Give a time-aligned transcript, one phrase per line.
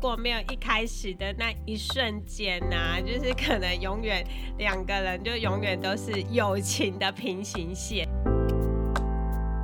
[0.00, 4.26] 果没有一开始的那一瞬间呐、啊，就是可能永远
[4.56, 8.08] 两个人就永远都是友情的平行线。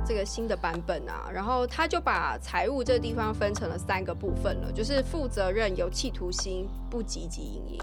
[0.05, 7.79] 这个新的版本啊，然后他就把财务这个地方分成了三个部分了，就是负责任、有企图心、不汲汲营营。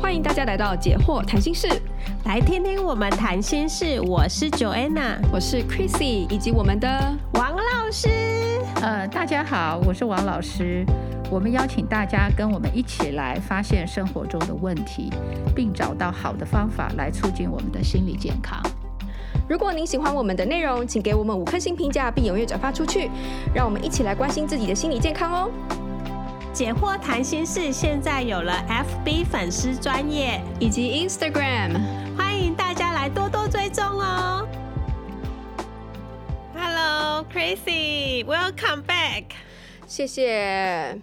[0.00, 1.66] 欢迎大家来到解惑谈心室，
[2.26, 3.98] 来听听我们谈心事。
[4.02, 6.88] 我是 Joanna，我是 Chrissy，以及我们的
[7.32, 8.33] 王老师。
[8.84, 10.84] 呃，大家好，我是王老师。
[11.30, 15.10] 我们邀请大家跟我们一起来发现生活中的问题，
[15.56, 18.62] 并找到好的方法来促进我们的心理健康。
[19.48, 23.10] 如果您喜欢我们的内容，请给我们五颗星评价，并踊跃转发出去，
[23.54, 25.50] 让我们一起来关心自己的心理健康哦。
[26.52, 31.80] 解惑谈心事现在有了 FB 粉丝专业以及 Instagram，
[37.34, 39.24] Hello，Crazy，Welcome back。
[39.88, 40.96] 谢谢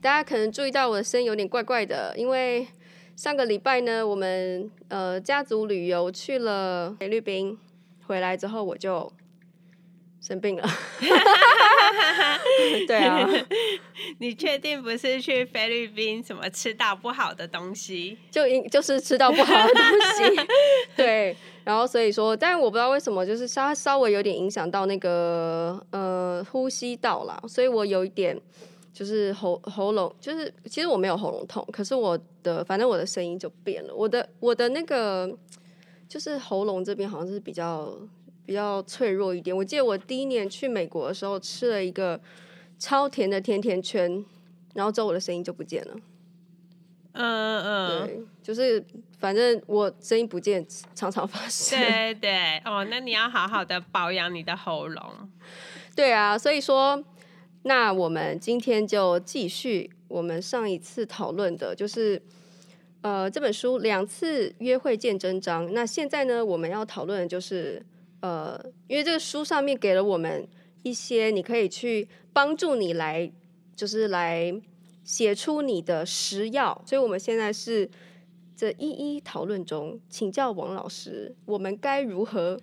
[0.00, 2.66] 大家，可能注意到我的声音有点怪怪的，因为
[3.14, 7.56] 上个礼拜呢，我们呃家族旅游去了菲律宾，
[8.08, 9.12] 回来之后我就
[10.20, 10.68] 生病了。
[12.88, 13.28] 对啊，
[14.18, 18.16] 你确定不是去菲律宾什么吃到不好的东西？
[18.30, 19.82] 就应就是吃到不好的东
[20.16, 20.46] 西，
[20.96, 21.36] 对。
[21.64, 28.40] 然后所以说，但是我不知道为什么，就是稍稍微有点影响到那个呃呼吸道啦，所以我有一点
[28.92, 35.36] 就是喉喉咙，就是其实我没有喉咙痛，可是我的反正我的声音就变了，我的我的那个
[36.08, 37.96] 就是喉咙这边好像是比较。
[38.46, 39.56] 比较脆弱一点。
[39.56, 42.16] 我记得我第一年去美国的时候，吃了一个
[42.78, 44.24] 超甜的甜甜圈，
[44.74, 45.94] 然后之后我的声音就不见了。
[47.12, 48.84] 嗯嗯，对，就是
[49.18, 51.78] 反正我声音不见，常常发生。
[51.78, 55.02] 对对哦，那你要好好的保养你的喉咙。
[55.94, 57.02] 对啊，所以说，
[57.62, 62.20] 那我们今天就继续我们上一次讨论的，就是
[63.00, 65.66] 呃这本书《两次约会见真章》。
[65.72, 67.84] 那现在呢，我们要讨论的就是。
[68.20, 68.58] 呃，
[68.88, 70.48] 因为这个书上面给了我们
[70.86, 73.28] 一些，你可以去帮助你来，
[73.74, 74.54] 就是来
[75.02, 77.90] 写出你的食药，所以我们现在是
[78.56, 82.56] 这一一讨论中，请教王老师，我们该如何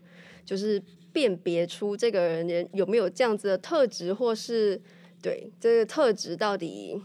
[0.45, 0.81] 就是
[1.12, 4.81] 辨别出这个人有没有这样子的特质，或是
[5.22, 7.01] 对这个特质到底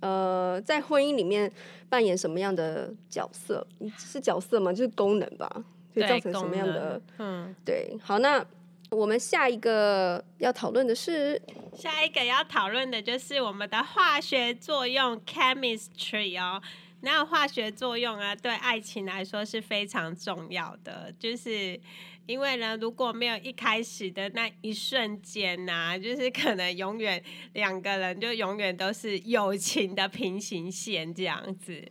[0.00, 1.50] 呃在婚姻里面
[1.88, 3.64] 扮演什么样的角色？
[3.96, 4.72] 是角色吗？
[4.72, 5.64] 就是功能吧。
[5.92, 7.02] 会造成什么样的？
[7.18, 8.46] 嗯，对，好，那
[8.90, 11.40] 我们下一个要讨论的是，
[11.72, 16.60] 下一个要讨论的就是我们的化学作用 （chemistry） 哦。
[17.02, 21.80] 那化学作用啊，对爱情来说是非常重要的，就是
[22.26, 27.22] 因为呢，如果没有一开始的那一瞬间呐、就是可能永远
[27.54, 31.82] 两个人就永远都是友情的平行线这样子。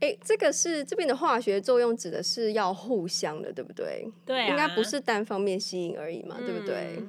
[0.00, 4.08] 哎，这个是这边的化学作用，指的是要互相的，对不对？
[4.24, 7.02] 对、啊，应该不是单方面吸引而已嘛，嗯、对不对？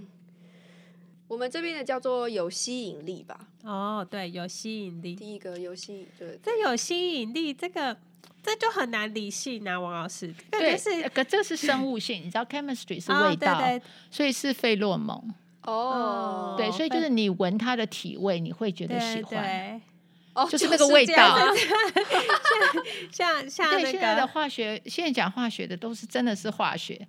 [1.27, 3.39] 我们这边的叫做有吸引力吧？
[3.63, 5.15] 哦，对，有吸引力。
[5.15, 7.95] 第一个有吸引，对，这有吸引力，这个
[8.41, 10.33] 这就很难理性啊，王老师。
[10.49, 15.31] 对，是，可这是生物性， 你知道，chemistry 是味道，哦、对对，所以是费洛蒙。
[15.63, 19.43] 哦，对，所以就是你闻它的体味，你会觉得喜欢。
[19.43, 19.81] 对对
[20.47, 21.37] 就是那个味道，
[23.11, 27.07] 像像那个现在的化学，现在讲化学的都是真的是化学，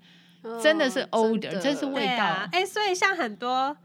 [0.63, 2.49] 真的是 odor，真是味道。
[2.53, 3.77] 哎，所以像很多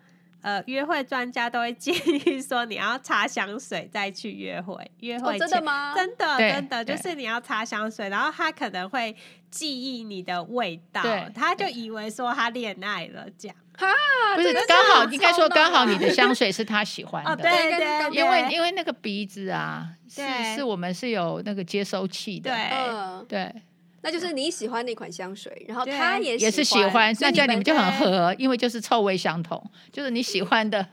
[0.41, 1.93] 呃约会专家都会建
[2.27, 4.75] 议说，你要擦香水再去约会。
[4.99, 5.93] 约会真的吗？
[5.97, 9.15] 真的真的，就是你要擦香水，然后他可能会
[9.49, 11.01] 记忆你的味道，
[11.33, 13.57] 他就以为说他恋爱了这样。
[13.77, 13.87] 哈，
[14.35, 20.21] 不是刚好应该说刚好你的香水是他喜欢的， 哦、对对对，因为因为那个鼻子啊，是
[20.55, 23.53] 是我们是有那个接收器的，对、嗯、对，
[24.01, 29.61] 那就是你喜欢那款香水，然后他也也是喜欢，那这样你们就很合，因为就是臭味相同，
[29.91, 30.87] 就是你喜欢的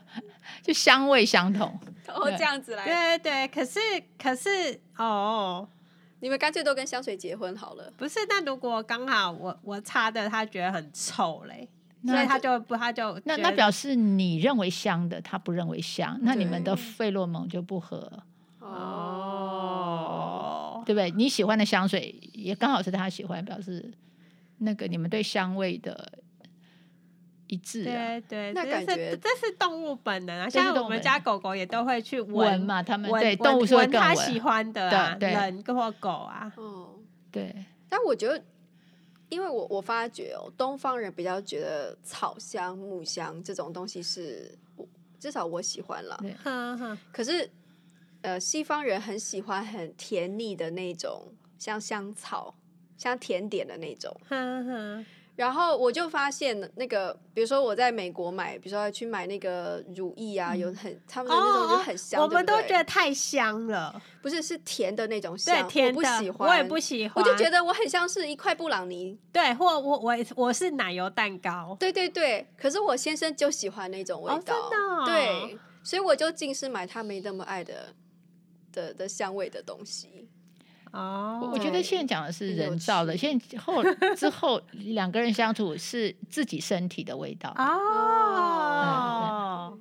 [0.61, 3.79] 就香味相同，哦这样子来，对对，可是
[4.21, 5.67] 可是哦，
[6.19, 8.19] 你们干脆都跟香水结婚好了，不是？
[8.27, 11.69] 那如果刚好我我擦的他觉得很臭嘞？
[12.05, 18.11] 所以他就不，他就那那表示你认为香的，他不认为香，那你们的费洛蒙就不合
[18.59, 19.53] 哦，
[20.85, 21.09] 对不对？
[21.11, 23.93] 你喜欢的香水也刚好是他喜欢，表示
[24.57, 26.19] 那个你们对香味的
[27.47, 27.85] 一致啊。
[27.85, 36.95] 对对，那感觉这是动物本能啊，像我们家狗狗也都会去闻嘛，他们对动物是会闻它喜欢的啊，人或狗啊，哦，
[37.31, 37.55] 对，
[37.87, 38.43] 但我觉得。
[39.33, 44.57] 因为我我发觉哦，东方人比较觉得草香、木香这种东西是，
[45.19, 46.17] 至少我喜欢了。
[47.11, 47.49] 可是，
[48.21, 52.55] 呃，西方人很喜欢很甜腻的那种，像香草、
[52.95, 54.15] 像甜点的那种。
[55.35, 77.95] 然后我就发现那个，比如说我在美国买，比如说去买那个乳液啊，有很他们的那种就很香，我们都觉得太香了，不是是甜的那种香，对，甜的，我不喜欢，我也不喜欢，我就觉得我很像是一块布朗尼，对，或我我我是奶油蛋糕，对对对，可是我先生就喜欢那种味道，哦、真的、哦，对，所以我就尽是买他没那么爱的
[78.71, 80.29] 的的香味的东西。
[80.93, 83.83] 哦、oh，我觉得现在讲的是人造的，现在后
[84.15, 87.63] 之后两个人相处是自己身体的味道哦。
[89.71, 89.79] Oh.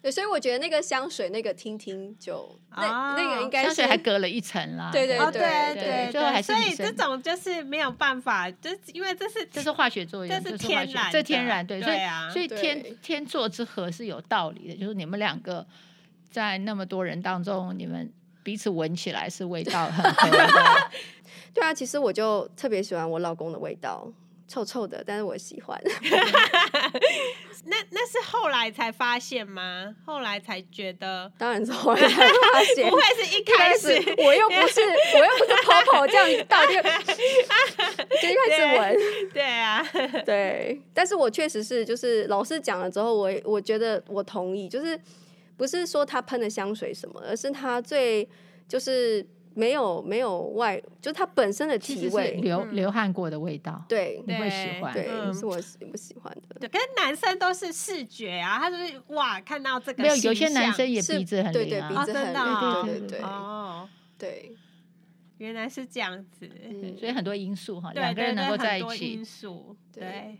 [0.00, 2.56] 对，所以我觉得那个香水那个听听就、oh.
[2.76, 4.88] 那那个应该是香水还隔了一层啦。
[4.90, 5.42] 对对对、oh, 对
[5.74, 15.66] 对对，对，所以这种就是没有办法，就是因为这是这是化学作用，这是天然，这天然对，对啊，所以所以天天作之合是有道理的，就是你们两个
[16.30, 18.10] 在那么多人当中，你们。
[18.48, 20.90] 彼此闻起来是味道很 合的，
[21.52, 24.10] 对啊，其实我就特别喜欢我老公的味道，
[24.48, 25.78] 臭臭的，但是我喜欢。
[27.66, 29.94] 那那是后来才发现吗？
[30.06, 31.30] 后来才觉得？
[31.36, 37.02] 当然是后来才发 现，不会是一开始，我又不是我又不是跑跑这样倒就就开
[38.56, 38.96] 始闻，
[39.34, 39.86] 对啊，
[40.24, 40.80] 对。
[40.94, 44.98] 但是我确实是，就是老师讲了之后，我我觉得我同意，就是。
[45.58, 48.26] 不是说他喷的香水什么，而是他最
[48.66, 55.58] 就是没有没有外，就是他本身的体味，流流汗过的味道，嗯、对，你会喜欢，对，是我
[55.90, 56.60] 不喜欢的。
[56.60, 64.56] 对，跟男生都是视觉啊，他就是哇，看到这个没有，有些男生也鼻子很灵、啊，对对，鼻子很灵、哦，对对对，哦，对，
[65.38, 70.38] 原来是这样子，嗯、所以很多因素哈，两个人能够在一起，因素对。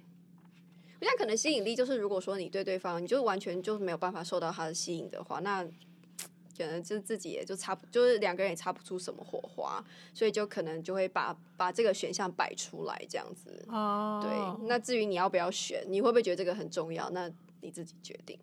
[1.00, 5.64] 我想可能吸引力就是，如果说你对对方，你就完全就没有办法受到他的吸引的话，那
[6.58, 13.64] 可能就自己也就擦不，就是两个人也擦不出什么火花，所以就可能就会把把这个选项摆出来这样子。
[13.68, 14.66] 哦，对。
[14.66, 17.08] 那至于你要不要选，你会不会觉得这个很重要？
[17.10, 17.30] 那
[17.60, 18.36] 你自己决定。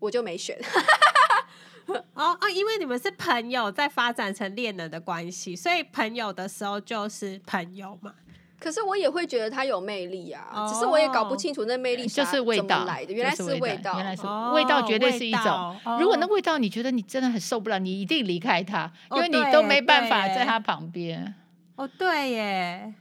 [0.00, 0.58] 我就没选。
[1.86, 8.12] 哦哦，因为你们是朋友，在发展成恋人的关系，所以朋友的时候就是朋友嘛。
[8.58, 14.22] 可是我也会觉得他有魅力啊，oh, 只是我也搞不清楚那魅力就是味道来的，原来是味道，原来是
[14.54, 15.76] 味道，绝对是一种。
[15.84, 21.34] Oh, 如果那味道你觉得你真的很受不了，你一定离开他，oh, 因为你都没办法在他旁边。
[21.76, 22.94] 哦，oh, 对耶。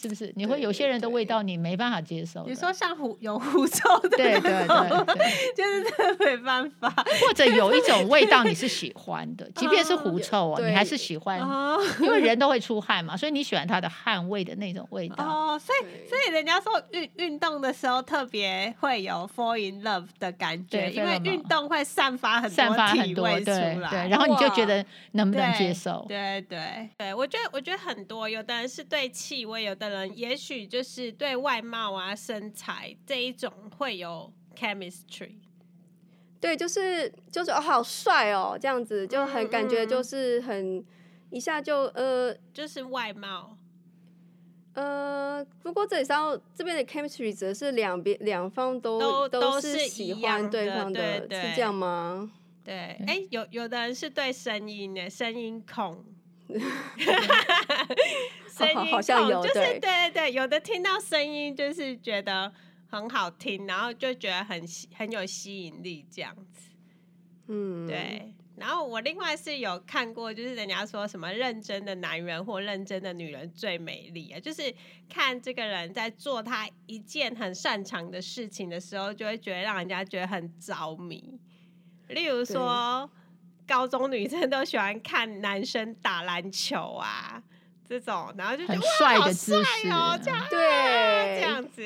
[0.00, 0.32] 是不是？
[0.36, 2.44] 你会有些人的味道你没办法接受。
[2.46, 4.66] 你说像狐有狐臭的，对对对，
[5.54, 6.88] 就是真的没办法。
[7.20, 11.38] 或者有一种味道你是 喜欢的，即便是狐臭啊，你还是喜欢，
[12.00, 15.22] 因为人都会出汗嘛，所以你喜欢它的汗味的那种味道。
[15.22, 24.82] 哦，所以所以人家说运运动的时候特别会有 fall in love 的感觉，因为运动会散发很多体味出来，对，然后你就觉得
[25.12, 26.06] 能不能接受？
[26.08, 29.89] 对对对，我觉得我觉得很多，有的人是对气味，有的。
[29.90, 35.34] 人也许就是对外貌啊、身材这一种会有 chemistry，
[36.40, 40.84] 对，就是就是哦，好帅哦，这样子就很感觉就是很、嗯、
[41.30, 43.56] 一下就呃，就是外貌。
[44.74, 52.30] 呃，不过这里上这边的 chemistry 则是两边两方都都都是喜欢对方的，是这样吗？
[52.62, 52.74] 对，
[53.06, 56.04] 哎、欸，有有的人是对声音的声音控。
[58.66, 62.52] 声音控，就是对对对，有的听到声音就是觉得
[62.88, 64.62] 很好听，然后就觉得很
[64.94, 66.70] 很有吸引力这样子。
[67.48, 68.34] 嗯，对。
[68.56, 74.74] 然后我另外是有看过，就是人家说什么认真的男人或认真的女人最美丽啊，就是
[75.08, 81.38] 看这个人在做他一件很擅长的事情的时候，就会觉得让人家觉得很着迷。
[82.08, 83.10] 例如说。
[83.66, 87.40] 高中女生都喜欢看男生打篮球啊，
[87.90, 91.82] 这种，然后就觉得很帅的姿势哦，这样对，这样子。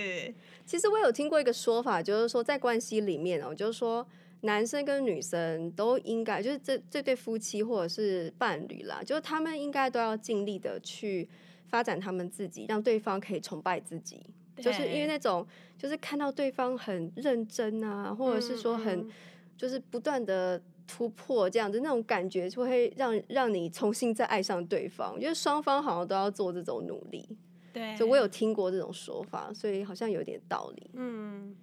[0.67, 4.07] 其实我有听过一个说法，就是说在关系里面哦，就是说
[4.43, 11.27] 男生跟女生都应该，就是这这对夫妻或者是伴侣啦，就是他们应该都要尽力的去
[11.69, 14.21] 发展他们自己，让对方可以崇拜自己。
[14.59, 15.47] 就是因为那种，
[15.79, 19.11] 就是看到对方很认真啊，或者是说很，
[19.57, 20.61] 就是不断的。
[20.87, 25.15] 突破这样子那种感觉，就会让让你重新再爱上对方。
[25.15, 27.27] 我觉得双方好像都要做这种努力。
[27.73, 30.91] 对，就我有听过这种说法，所以好像有点道理。
[30.95, 31.57] 嗯，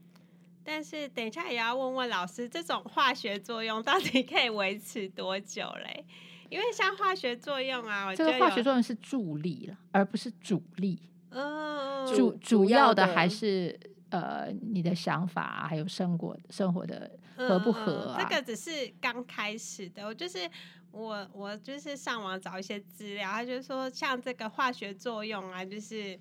[0.63, 6.05] 但是等一下也要问问老师，这种化学作用到底可以维持多久嘞？
[6.49, 10.99] 因为像化学作用啊，我这个化学作用是助力了，而不是主力。
[11.29, 13.79] 嗯，主主要的还是
[14.11, 18.23] 呃你的想法、啊、还有生活生活的合不合、啊嗯？
[18.23, 20.49] 这个只是刚开始的，我就是
[20.91, 26.19] 我我就是上网找一些资料，他就说像这个化学作用啊，就是。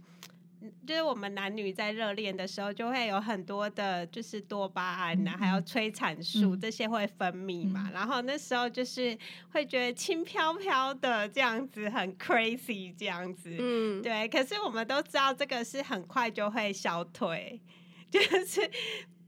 [0.87, 7.87] 就是我们男女在热恋的时候，就会有很多的，就是多巴胺呐、啊，嗯、还有催产素、嗯、这些会分泌嘛。
[7.89, 9.17] 嗯、然后那时候就是
[9.53, 13.57] 会觉得轻飘飘的这样子，很 crazy 这样子。
[13.59, 14.29] 嗯，对。
[14.29, 17.59] 可是我们都知道这个是很快就会消退，
[18.13, 18.69] 就是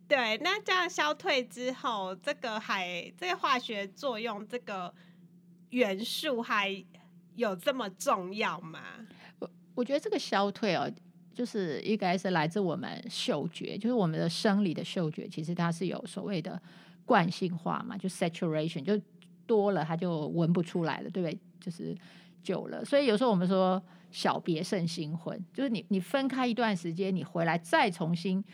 [0.09, 0.37] 对。
[0.39, 4.93] 那这样消退之后，这个还这个化学作用，这个
[5.71, 6.85] 元素还
[7.37, 8.81] 有这么重要吗？
[9.39, 10.93] 我我觉得这个消退哦。
[11.35, 16.61] 就是应该是来自我们嗅觉，就是我们的生理的嗅觉，其实它是有所谓的
[17.07, 19.01] 惯性化嘛，就 saturation，就
[19.47, 21.39] 多了它就闻不出来了，对不对？
[21.59, 21.97] 就是
[22.43, 28.45] 久了，所以有时候我们说小别胜新婚，就是你你分开一段时间，你回来再重新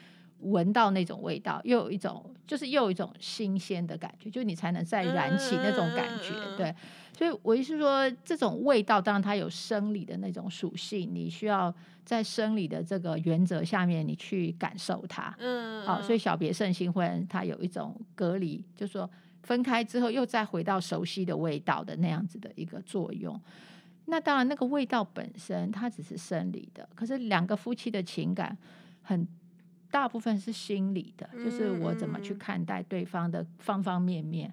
[0.40, 6.74] 闻到那种味道，又有一种就是又有一种新鲜的感觉，就你才能再燃起那种感觉，对。
[7.16, 15.34] 所以我意思说，这种味道当然它有生理的那种属性，你需要在生理的这个原则下面，你去感受它。
[15.40, 19.10] 嗯，好，所以小别胜新婚，它有一种隔离，就是说
[19.42, 23.40] 分开之后又再回到熟悉的味道的那样子的一个作用。
[24.04, 28.56] 那当然，那个味道本身它只是生理的，可是两个夫妻的情感
[29.02, 29.26] 很
[29.90, 34.52] 大部分是心理的，就是我怎么去看待对方的方方面面。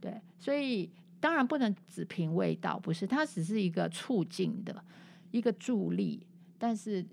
[0.00, 0.90] 对，所以。
[1.18, 4.84] 当然不能只凭味道，不是，它只是一个促进的
[5.30, 6.24] 一个助力，
[6.58, 7.04] 但是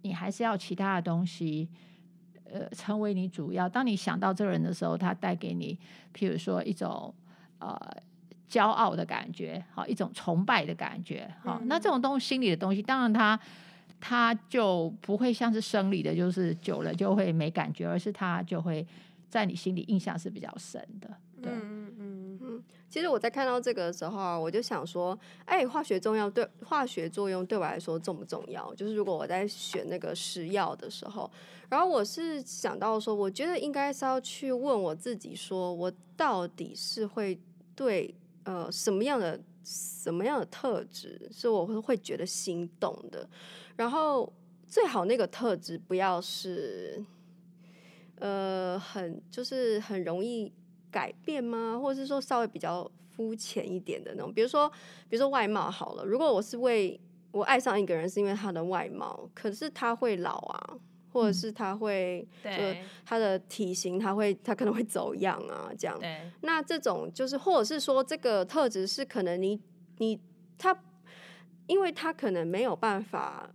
[0.00, 1.68] 你还是要其他的东西，
[2.44, 3.68] 呃，成为你主要。
[3.68, 5.78] 当你想到这个人的时候，他带给你，
[6.14, 7.14] 譬如说一种
[7.58, 7.78] 呃
[8.48, 13.38] 骄傲的感觉，好，一种崇拜的感觉，好，嗯、那这种东西心理的东西，当然它
[14.04, 18.84] 它就不会像是生理的，就是久了就会没感觉，而是它就会
[19.30, 21.08] 在你心里印象是比较深的，
[21.40, 21.52] 对。
[21.52, 28.74] 嗯嗯嗯其实我在看到这个的时候，我就想说，哎，化学重要对化学作用对我来说重不重要？
[28.74, 31.30] 就是如果我在选那个食药的时候，
[31.70, 37.38] 然后我是想到说，我觉得应该是要去问我自己，说我到底是会
[37.76, 43.28] 对呃什么样的什么样的特质是我会会觉得心动的，
[43.76, 44.32] 然后
[44.66, 47.04] 最好那个特质不要是
[48.16, 50.52] 呃很就是很容易。
[50.92, 51.78] 改变吗？
[51.80, 54.68] 或者是说稍微比较肤浅一点的那种，比如说，
[55.08, 56.04] 比如说外貌好了。
[56.04, 57.00] 如果我是为
[57.30, 60.78] 我爱上一个人是因为他的外貌，可是他会老啊，
[61.12, 65.98] 或者是他会，嗯、就他的体型他会他可能会走样啊，这样。
[66.00, 69.60] 对那这种就是，或者是说这个特质是可能你
[69.98, 70.18] 你
[70.56, 70.76] 他，
[71.66, 73.50] 因为他可能没有办法。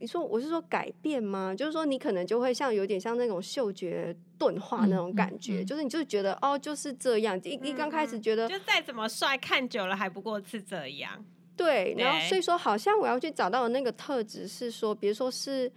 [0.00, 1.54] 你说我是说改变吗？
[1.54, 7.40] 就是说你可能就会像有点像那种嗅觉钝化那种感觉，嗯嗯嗯、就是你就是觉得哦就是这样。
[7.42, 11.24] 一一刚开始觉得，就再怎么帅，看久了还不过是这样。
[11.56, 15.72] 对，然后所以说好像我要去找到的那个特质是说，比如说是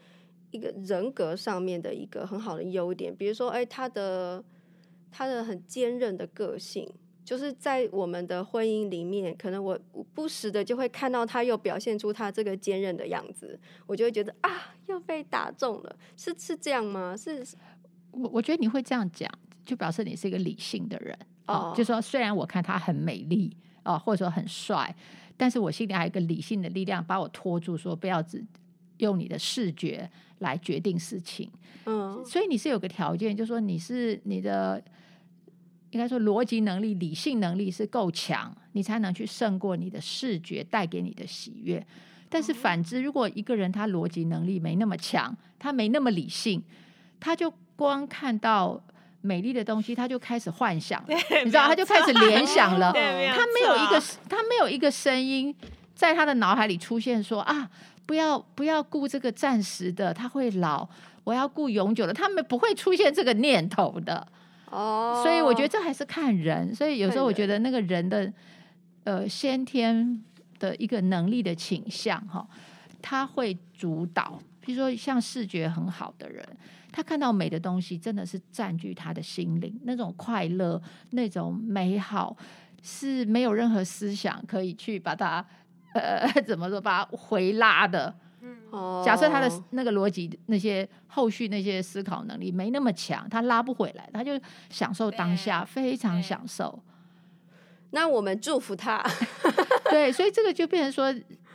[0.51, 4.43] 一个人格上面的一个很好的优点，比如说哎他的
[5.11, 6.89] 他的很坚韧的个性。
[7.27, 9.77] 就是在我们的婚姻里面，可能我
[10.13, 17.17] 不时的就会看到他又表现出他这个坚韧的样子，我就会觉得啊，又被打中了，是是这样吗？
[17.17, 17.45] 是，
[18.11, 19.29] 我我觉得你会这样讲，
[19.65, 21.73] 就表示你是一个理性的人哦。
[21.75, 24.95] 就说虽然我看他很美丽哦，或者说很帅，
[25.35, 28.41] 但是我心里还有一个理性的力量把我拖住，说不要只
[28.97, 31.49] 用你的视觉来决定事情。
[31.85, 34.83] 嗯，所以你是有个条件，就是说你是你的。
[35.91, 41.83] 应该说，逻辑能力、理性能力是够强，你才能去胜过你的视觉带给你的喜悦。
[42.27, 46.61] 但是反之，如果一个人他逻辑能力没那么强，他没那么理性，
[47.21, 48.79] 他就光看到
[49.21, 52.91] 美丽的东西，他就开始幻想， 了你知道，他就开始联想了。
[53.33, 55.55] 他没有一个，他没有一个声音
[55.95, 57.71] 在他的脑海里出现说啊，
[58.07, 60.89] 不要不要顾这个暂时的，他会老，
[61.23, 62.13] 我要顾永久的。
[62.13, 64.27] 他们不会出现这个念头的。
[64.71, 68.33] 哦，oh, 所以我觉得这还是看人，所以有时候我觉得那个人的
[69.03, 70.21] 呃先天
[70.57, 72.45] 的一个能力的倾向哈，
[73.01, 74.39] 他会主导。
[74.59, 76.45] 比如说像视觉很好的人，
[76.91, 82.35] 他看到美的东西真的是占据他的心灵，那种快乐、那种美好
[82.81, 85.45] 是没有任何思想可以去把它
[85.93, 88.13] 呃怎么说把它回拉的。
[88.41, 88.55] 嗯
[89.03, 94.39] 假设他的那个逻辑、那些后续那些思考能力没那么强，他拉不回来，他就
[94.69, 96.81] 享受当下，非常享受。
[97.91, 99.03] 那我们祝福他。
[99.89, 101.11] 对，所以这个就变成说，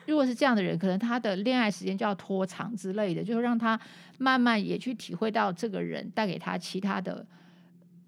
[0.07, 3.79] 如果是这样的人，可能他的恋爱时间就要拖长之类的，就是让他
[4.19, 7.25] 慢慢也去体会到这个人带给他其他的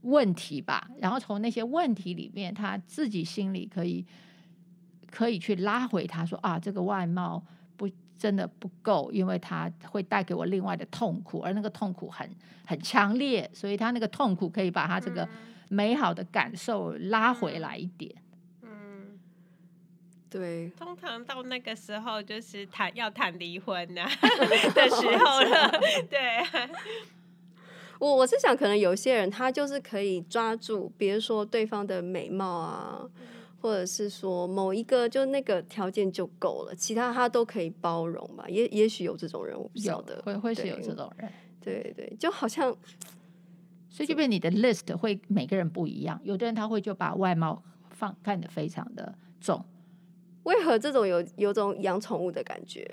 [0.01, 0.89] 问题吧。
[0.99, 4.05] 然后从那些问题里面，他自己心里可以
[5.15, 7.41] 可以去拉回他说啊，这个外貌
[7.77, 12.29] 不真的不够，因为他会带给我另外的痛苦，而那个痛苦很
[12.67, 15.29] 很强烈，所以他那个痛苦可以把他这个
[15.69, 18.13] 美好的感受拉回来一点。
[20.29, 24.03] 对，通常到那个时候就是谈要谈离婚呐
[24.75, 25.71] 的时候了。
[26.11, 26.43] 对，
[28.01, 33.09] 我我是想，可能有些人他就是可以抓住，比如说对方的美貌啊，
[33.65, 38.45] 或者是说某一个就那个条件就够了，其他他都可以包容吧。
[38.47, 41.33] 也也许有这种人，我不晓得，会会是有这种人。
[41.63, 42.71] 对对对，就好像，
[43.89, 49.65] 所以就变你的 list 会每个人不一样，有的人他会就把外貌放看得非常的重。
[50.43, 52.87] 为何这种有有种养宠物的感觉？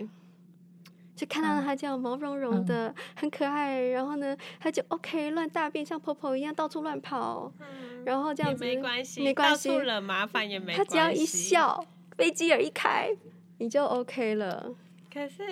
[1.21, 10.83] 就看到它这样毛茸茸的，嗯、很可爱，然后呢，它就 OK 乱大便，像婆婆一样到处乱跑，嗯、然后这样子没关系，没关系，到处惹麻烦也没关系。
[10.83, 11.85] 它只要一笑，
[12.17, 13.15] 飞机耳一开，
[13.59, 14.73] 你就 OK 了。
[15.13, 15.43] 可是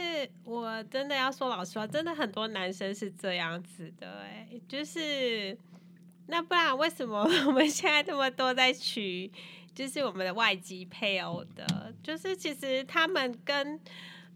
[0.44, 5.56] 我真的要说老实话，真的很多男生是这样子的，哎，就是
[6.26, 9.32] 那不然为什么 我们现在这么多在娶？
[9.76, 13.80] 就是我们的外籍配偶的，就是其实他们跟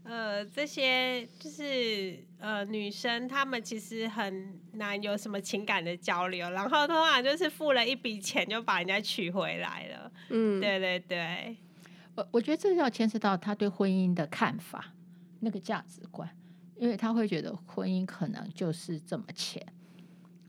[0.04, 10.12] 呃这些就是呃女生，她们其实很难有什么情感的交流，然后通常就是付了一笔钱就把人家娶回来了。
[10.30, 11.58] 嗯，对对对，
[12.16, 14.94] 我我觉得这要牵涉到他对婚姻的看法，
[15.40, 16.30] 那个价值观，
[16.76, 19.66] 因为他会觉得婚姻可能就是这么钱。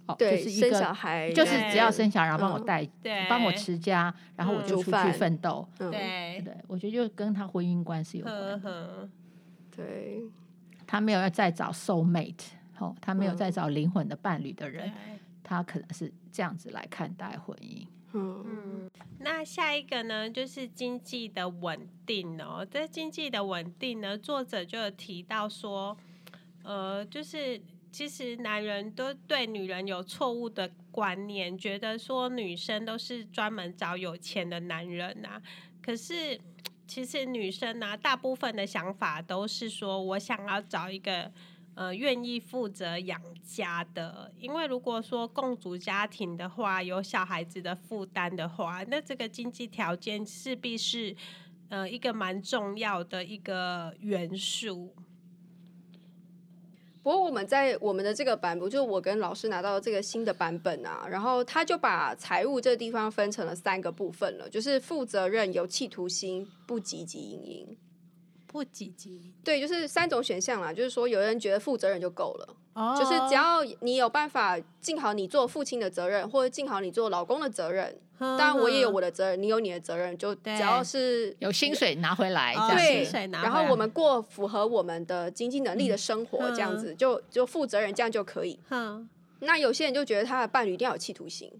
[0.06, 5.66] 哦，对，就是一个生小孩，就是只要生小孩，然后帮我带，对，帮我持家，然后我就出去奋斗。
[5.78, 8.60] 对，对，我觉得就跟他婚姻观是有关。
[9.74, 10.22] 对，
[10.86, 12.46] 他没有要再找 soul mate，
[12.78, 14.92] 哦，他没有再找灵魂的伴侣的人，
[15.42, 17.86] 他可能是这样子来看待婚姻。
[18.12, 22.66] 嗯，那下一个呢，就是经济的稳定哦。
[22.70, 25.96] 这经济的稳定呢，作者就有提到说，
[26.62, 27.60] 呃，就是。
[27.94, 35.40] 其实男人都对女人有错误的观念，觉得说女生都是专门找有钱的男人呐。
[35.80, 36.36] 可是
[36.86, 41.30] 其实女生呢，大部分的想法都是说我想要找一个
[41.74, 44.30] 呃愿意负责养家的。
[44.38, 51.16] 因为如果说共组家庭的话，有小孩子的负担的话，那这个经济条件势必是
[51.70, 54.94] 呃一个蛮重要的一个元素。
[57.04, 67.78] 不过我们在我们的这个版本，就是我跟老师拿到这个新的版本啊，然后他就把财务这个地方分成了三个部分了，就是负责任、有企图心、不积极营营。
[68.46, 70.72] 不积极，对，就是三种选项啦。
[70.72, 72.96] 就是说，有人觉得负责任就够了，oh.
[72.98, 77.98] 就是只要你有办法尽好你做父亲的责任，或者尽好你做老公的责任。
[78.16, 88.58] 当然，我也有我的责任，你有你的责任，就只要是有薪水拿回来，对，然后我们过符合我们的经济能力的生活，这样子就就负责任，这样就可以。
[89.40, 91.52] 那有些人就觉得他的伴侣一定要有企图心。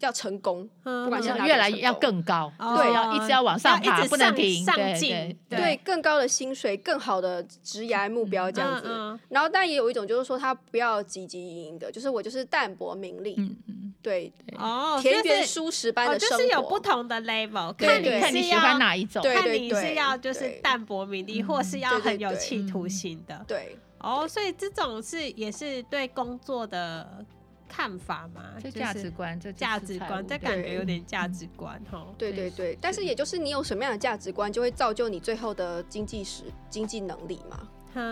[0.00, 8.88] 叫成功，不管是越来越要更高，对，要一直要往上爬，不能停，上进，对，更高的薪水，更好的职业目标这样子。
[9.28, 13.36] 然后，但也有一种就是说，他不要汲汲营营的，就是我就是淡泊名利，
[14.00, 27.22] 对，哦，田园舒适般的生活，就是有不同的 level，看你看你喜欢哪一种，看你是要就是淡泊名利，或是要很有企图心的，对，哦，所以这种是也是对工作的。
[27.70, 32.04] 看法嘛，就价值观，这价值观，这感觉有点价值观哈。
[32.18, 37.68] 对对对，但是也就是你有什么样的价值观，就会造就你最后的经济实经济能力嘛。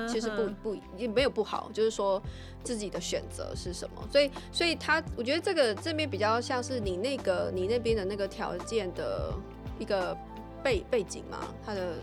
[0.08, 2.20] 其实不不也没有不好，就是说
[2.64, 4.08] 自己的选择是什么。
[4.10, 9.32] 所以所以他，我觉得这个这边比较像是你那个你那边的那个条件的
[9.78, 10.16] 一个
[10.64, 11.94] 背背景嘛，他的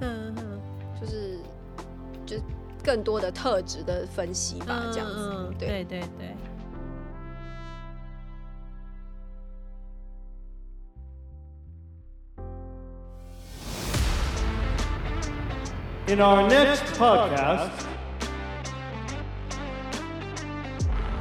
[0.00, 0.60] 嗯嗯，
[1.00, 1.38] 就是
[2.26, 2.36] 就
[2.84, 5.54] 更多的特质的分析吧，这样子。
[5.58, 6.36] 对对对对。
[16.12, 17.70] In our next podcast，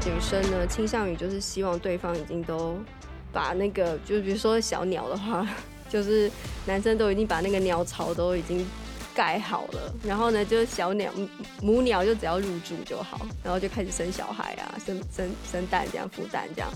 [0.05, 2.75] 女生呢倾向于就是希望对方已经都
[3.31, 5.47] 把那个，就比如说小鸟的话，
[5.87, 6.29] 就是
[6.65, 8.67] 男生都已经把那个鸟巢都已经
[9.15, 11.09] 盖好了，然后呢，就是小鸟
[11.61, 16.69] 母鸟就只要入住就好，然后就开始生小孩啊，生生生蛋这样孵蛋这样。